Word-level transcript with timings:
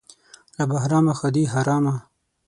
له 0.57 0.63
بهرامه 0.71 1.13
ښادي 1.19 1.43
حرامه. 1.53 1.95